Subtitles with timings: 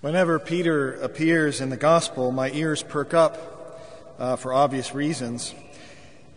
[0.00, 5.52] Whenever Peter appears in the gospel, my ears perk up uh, for obvious reasons.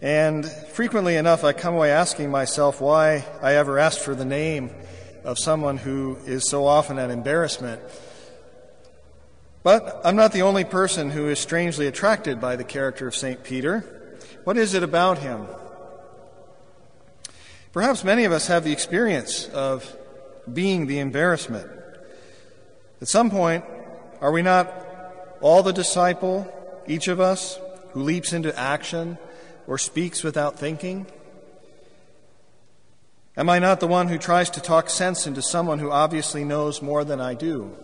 [0.02, 4.72] And frequently enough, I come away asking myself why I ever asked for the name
[5.24, 7.80] of someone who is so often an embarrassment.
[9.62, 13.44] But I'm not the only person who is strangely attracted by the character of St.
[13.44, 14.18] Peter.
[14.44, 15.46] What is it about him?
[17.74, 19.96] Perhaps many of us have the experience of
[20.52, 21.70] being the embarrassment.
[23.02, 23.66] At some point,
[24.22, 24.72] are we not
[25.42, 26.48] all the disciple,
[26.88, 27.60] each of us,
[27.94, 29.18] who leaps into action
[29.66, 31.08] or speaks without thinking?
[33.36, 36.82] Am I not the one who tries to talk sense into someone who obviously knows
[36.82, 37.76] more than I do?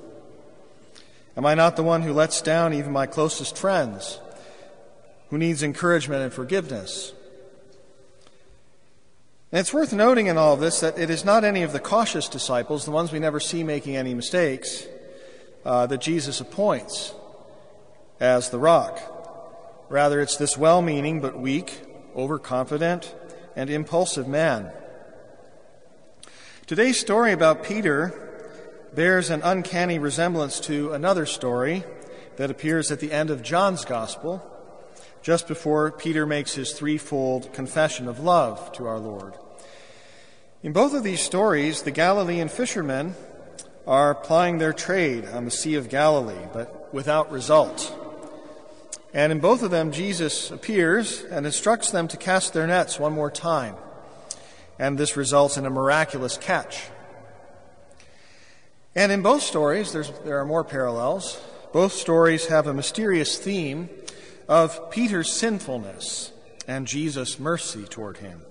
[1.36, 4.20] Am I not the one who lets down even my closest friends,
[5.30, 7.14] who needs encouragement and forgiveness?
[9.52, 11.80] And it's worth noting in all of this that it is not any of the
[11.80, 14.86] cautious disciples, the ones we never see making any mistakes,
[15.68, 17.14] uh, that Jesus appoints
[18.22, 19.02] as the rock.
[19.90, 21.82] Rather, it's this well meaning but weak,
[22.16, 23.14] overconfident,
[23.54, 24.72] and impulsive man.
[26.68, 28.24] Today's story about Peter
[28.96, 31.84] bears an uncanny resemblance to another story
[32.38, 34.42] that appears at the end of John's Gospel,
[35.22, 39.34] just before Peter makes his threefold confession of love to our Lord.
[40.64, 43.16] In both of these stories, the Galilean fishermen
[43.88, 47.96] are plying their trade on the Sea of Galilee, but without result.
[49.14, 53.14] And in both of them, Jesus appears and instructs them to cast their nets one
[53.14, 53.76] more time.
[54.78, 56.90] And this results in a miraculous catch.
[58.94, 61.42] And in both stories, there are more parallels.
[61.72, 63.90] Both stories have a mysterious theme
[64.50, 66.32] of Peter's sinfulness
[66.68, 68.42] and Jesus' mercy toward him.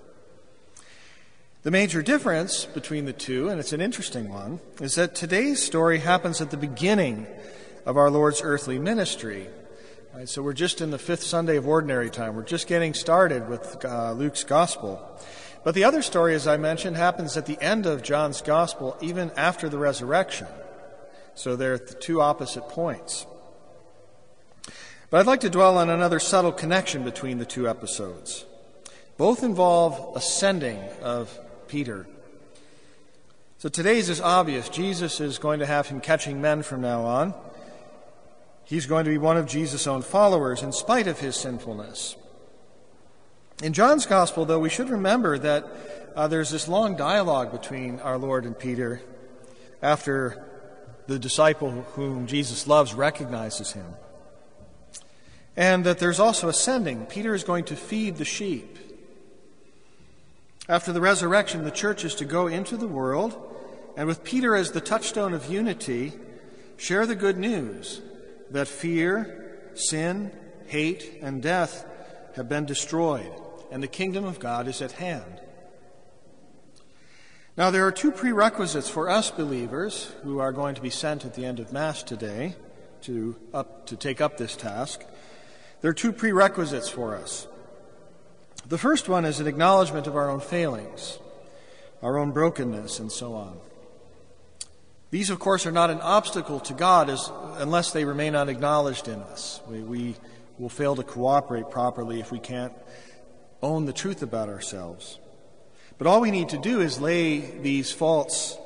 [1.67, 5.99] The major difference between the two, and it's an interesting one, is that today's story
[5.99, 7.27] happens at the beginning
[7.85, 9.49] of our Lord's earthly ministry.
[10.15, 12.37] Right, so we're just in the fifth Sunday of Ordinary Time.
[12.37, 15.05] We're just getting started with uh, Luke's Gospel.
[15.65, 19.29] But the other story, as I mentioned, happens at the end of John's Gospel, even
[19.35, 20.47] after the resurrection.
[21.35, 23.27] So they're at the two opposite points.
[25.09, 28.45] But I'd like to dwell on another subtle connection between the two episodes.
[29.17, 32.07] Both involve ascending of Peter.
[33.59, 34.69] So today's is obvious.
[34.69, 37.33] Jesus is going to have him catching men from now on.
[38.65, 42.15] He's going to be one of Jesus' own followers in spite of his sinfulness.
[43.63, 45.65] In John's Gospel, though, we should remember that
[46.15, 49.01] uh, there's this long dialogue between our Lord and Peter
[49.81, 50.45] after
[51.07, 53.87] the disciple whom Jesus loves recognizes him.
[55.55, 57.07] And that there's also ascending.
[57.07, 58.77] Peter is going to feed the sheep.
[60.69, 63.55] After the resurrection, the church is to go into the world
[63.95, 66.13] and, with Peter as the touchstone of unity,
[66.75, 68.01] share the good news
[68.51, 70.31] that fear, sin,
[70.67, 71.85] hate, and death
[72.35, 73.31] have been destroyed,
[73.71, 75.41] and the kingdom of God is at hand.
[77.57, 81.33] Now, there are two prerequisites for us believers who are going to be sent at
[81.33, 82.55] the end of Mass today
[83.01, 85.03] to, up, to take up this task.
[85.81, 87.47] There are two prerequisites for us.
[88.65, 91.19] The first one is an acknowledgement of our own failings,
[92.01, 93.59] our own brokenness, and so on.
[95.09, 99.19] These, of course, are not an obstacle to God as, unless they remain unacknowledged in
[99.21, 99.61] us.
[99.67, 100.15] We, we
[100.57, 102.73] will fail to cooperate properly if we can't
[103.61, 105.17] own the truth about ourselves.
[105.97, 108.57] But all we need to do is lay these faults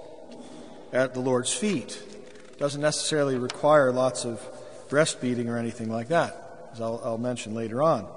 [0.91, 2.01] at the Lord's feet.
[2.49, 4.41] It doesn't necessarily require lots of
[4.89, 8.07] breastbeating or anything like that, as I'll, I'll mention later on.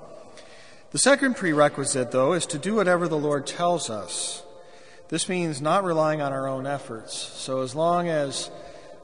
[0.94, 4.44] The second prerequisite, though, is to do whatever the Lord tells us.
[5.09, 7.16] This means not relying on our own efforts.
[7.16, 8.49] So, as long as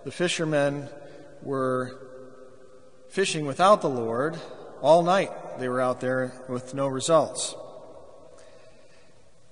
[0.04, 0.88] the fishermen
[1.42, 1.98] were
[3.08, 4.38] fishing without the Lord,
[4.80, 7.56] all night they were out there with no results.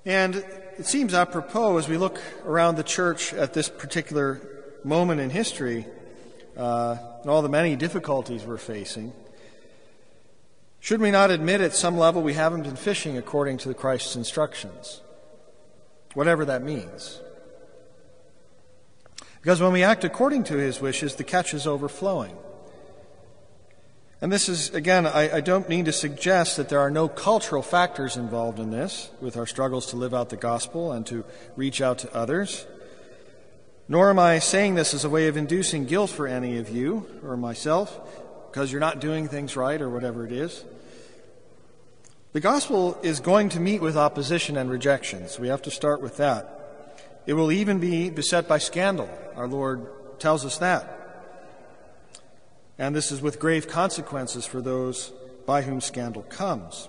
[0.05, 4.41] And it seems apropos as we look around the church at this particular
[4.85, 5.89] moment in history
[6.57, 9.13] uh, and all the many difficulties we're facing
[10.81, 15.01] should we not admit at some level we haven't been fishing according to Christ's instructions?
[16.15, 17.21] Whatever that means.
[19.41, 22.37] Because when we act according to his wishes, the catch is overflowing.
[24.21, 27.63] And this is, again, I, I, don't mean to suggest that there are no cultural
[27.63, 31.81] factors involved in this, with our struggles to live out the gospel and to reach
[31.81, 32.67] out to others.
[33.87, 37.07] Nor am I saying this as a way of inducing guilt for any of you
[37.23, 38.01] or myself
[38.59, 40.65] because you're not doing things right or whatever it is.
[42.33, 46.01] The gospel is going to meet with opposition and rejection, so we have to start
[46.01, 46.99] with that.
[47.25, 49.09] It will even be beset by scandal.
[49.37, 49.87] Our Lord
[50.19, 50.93] tells us that.
[52.79, 55.13] And this is with grave consequences for those
[55.47, 56.89] by whom scandal comes.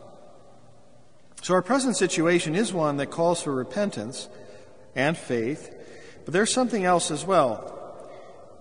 [1.43, 4.27] So our present situation is one that calls for repentance
[4.95, 5.71] and faith,
[6.25, 8.09] but there's something else as well.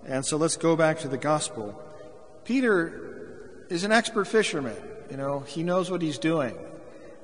[0.05, 1.83] And so let's go back to the gospel.
[2.49, 4.75] Peter is an expert fisherman.
[5.11, 6.57] You know, he knows what he's doing.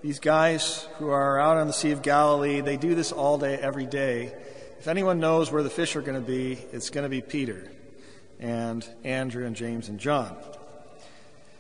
[0.04, 3.56] These guys who are out on the Sea of Galilee, they do this all day,
[3.56, 4.32] every day.
[4.78, 7.72] If anyone knows where the fish are going to be, it's going to be Peter
[8.40, 10.38] and Andrew and James and John.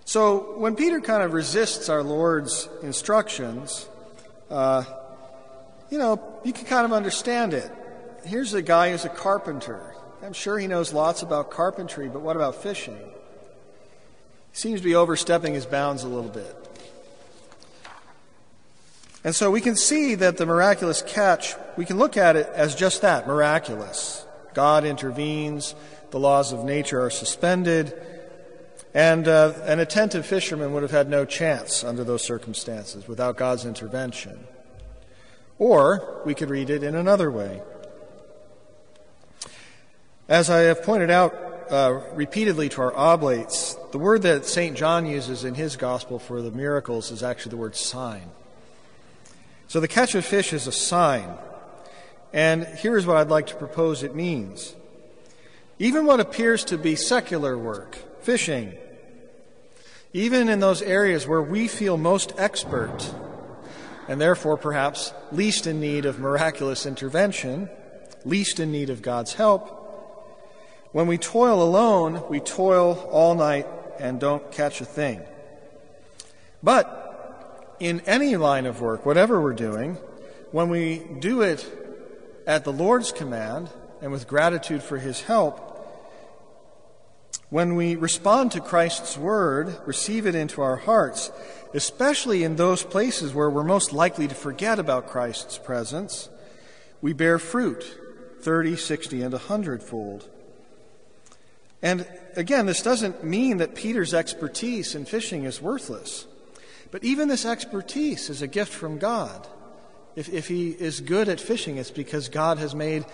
[0.03, 3.89] So when Peter kind of resists our Lord's instructions,
[4.51, 4.83] uh,
[5.89, 7.71] you know, you can kind of understand it.
[8.25, 9.95] Here's a guy who's a carpenter.
[10.21, 12.99] I'm sure he knows lots about carpentry, but what about fishing?
[14.55, 16.55] Seems to be overstepping his bounds a little bit.
[19.25, 22.73] And so we can see that the miraculous catch, we can look at it as
[22.73, 24.25] just that miraculous.
[24.53, 25.75] God intervenes,
[26.11, 28.01] the laws of nature are suspended,
[28.93, 33.65] and uh, an attentive fisherman would have had no chance under those circumstances without God's
[33.65, 34.39] intervention.
[35.59, 37.61] Or we could read it in another way.
[40.29, 41.33] As I have pointed out
[41.69, 44.75] uh, repeatedly to our oblates, the word that St.
[44.75, 48.29] John uses in his gospel for the miracles is actually the word sign.
[49.67, 51.37] So the catch of fish is a sign.
[52.33, 54.75] And here's what I'd like to propose it means.
[55.79, 58.73] Even what appears to be secular work, fishing,
[60.13, 63.13] even in those areas where we feel most expert,
[64.07, 67.69] and therefore perhaps least in need of miraculous intervention,
[68.23, 69.84] least in need of God's help,
[70.95, 73.67] when we toil alone, we toil all night
[73.99, 75.21] and don't catch a thing.
[76.63, 79.95] But in any line of work, whatever we're doing,
[80.53, 81.67] when we do it
[82.47, 83.69] at the Lord's command
[84.01, 85.59] and with gratitude for his help,
[87.49, 91.29] when we respond to Christ's word, receive it into our hearts,
[91.73, 96.29] especially in those places where we're most likely to forget about Christ's presence,
[97.01, 97.83] we bear fruit
[98.39, 100.29] 30, 60, and 100 fold.
[101.85, 106.25] And again, this doesn't mean that Peter's expertise in fishing is worthless.
[106.89, 109.47] But even this expertise is a gift from God.
[110.15, 113.05] If, if he is good at fishing, it's because God has made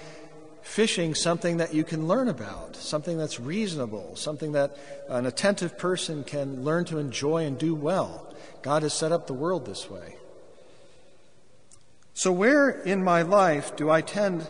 [0.61, 4.77] fishing something that you can learn about, something that's reasonable, something that
[5.09, 8.33] an attentive person can learn to enjoy and do well.
[8.61, 10.15] God has set up the world this way.
[12.13, 14.47] So, where in my life do I tend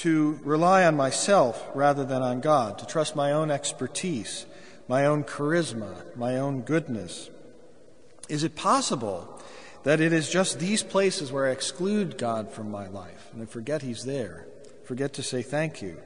[0.00, 4.46] to rely on myself rather than on God, to trust my own expertise,
[4.88, 7.28] my own charisma, my own goodness?
[8.26, 9.38] Is it possible
[9.82, 13.44] that it is just these places where I exclude God from my life and I
[13.44, 14.46] forget He's there,
[14.84, 15.98] forget to say thank you?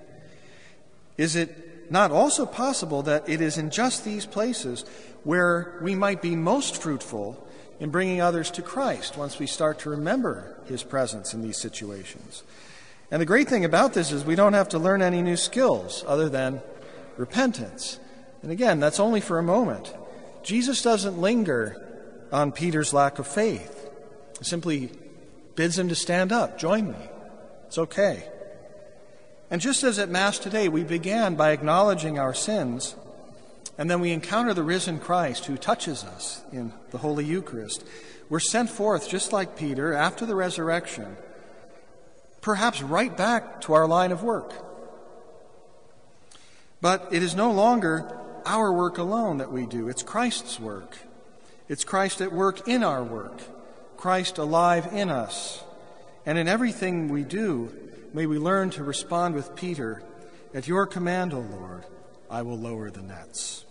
[1.17, 4.85] Is it not also possible that it is in just these places
[5.23, 7.46] where we might be most fruitful
[7.79, 12.43] in bringing others to Christ once we start to remember His presence in these situations?
[13.10, 16.04] And the great thing about this is we don't have to learn any new skills
[16.06, 16.62] other than
[17.16, 17.98] repentance.
[18.42, 19.94] And again, that's only for a moment.
[20.42, 21.80] Jesus doesn't linger
[22.32, 23.90] on Peter's lack of faith.
[24.38, 24.90] He simply
[25.54, 27.08] bids him to stand up, join me.
[27.66, 28.28] It's okay.
[29.50, 32.96] And just as at Mass today, we began by acknowledging our sins,
[33.78, 37.84] and then we encounter the risen Christ who touches us in the Holy Eucharist.
[38.29, 41.17] We're sent forth, just like Peter, after the resurrection,
[42.44, 44.53] perhaps right back to our line of work.
[46.82, 50.98] But it is no longer our work alone that we do, it's Christ's work.
[51.67, 53.41] It's Christ at work in our work,
[53.96, 55.65] Christ alive in us.
[56.27, 57.72] And in everything we do,
[58.13, 60.03] may we learn to respond with Peter
[60.53, 61.84] At your command, O Lord,
[62.31, 63.65] I will lower the nets.